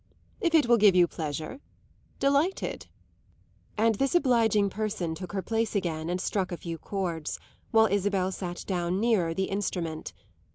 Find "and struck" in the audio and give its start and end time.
6.09-6.51